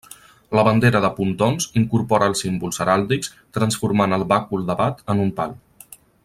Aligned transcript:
La 0.59 0.61
bandera 0.67 1.01
de 1.03 1.11
Pontons 1.17 1.67
incorpora 1.81 2.31
els 2.31 2.41
símbols 2.45 2.81
heràldics, 2.85 3.31
transformant 3.59 4.19
el 4.19 4.27
bàcul 4.33 4.65
d'abat 4.71 5.07
en 5.15 5.23
un 5.29 5.35
pal. 5.43 5.55